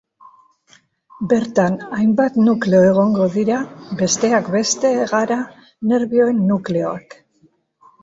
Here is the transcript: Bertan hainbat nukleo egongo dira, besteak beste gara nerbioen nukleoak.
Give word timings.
Bertan 1.33 1.75
hainbat 1.97 2.41
nukleo 2.47 2.81
egongo 2.93 3.29
dira, 3.37 3.61
besteak 4.03 4.53
beste 4.59 4.95
gara 5.15 5.41
nerbioen 5.93 6.45
nukleoak. 6.53 7.21